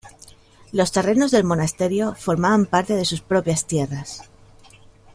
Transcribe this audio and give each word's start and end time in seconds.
Los 0.71 0.91
terrenos 0.91 1.29
del 1.29 1.43
monasterio 1.43 2.15
formaba 2.15 2.57
parte 2.65 2.95
de 2.95 3.05
sus 3.05 3.21
propias 3.21 3.67
tierras. 3.67 4.31